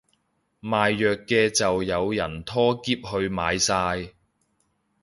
[0.61, 4.15] 賣藥嘅就有人拖喼去買晒